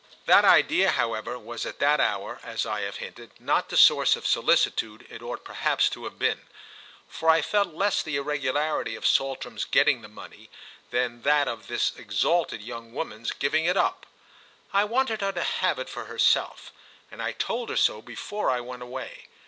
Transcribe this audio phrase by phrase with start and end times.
[0.25, 4.25] That idea, however, was at that hour, as I have hinted, not the source of
[4.25, 6.41] solicitude it ought perhaps to have been,
[7.07, 10.49] for I felt less the irregularity of Saltram's getting the money
[10.89, 14.07] than that of this exalted young woman's giving it up.
[14.73, 16.71] I wanted her to have it for herself,
[17.11, 19.27] and I told her so before I went away.